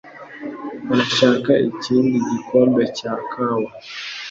[0.91, 3.69] Urashaka ikindi gikombe cya kawa?